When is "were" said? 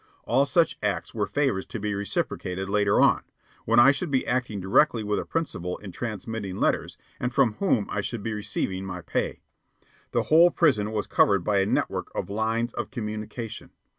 1.13-1.27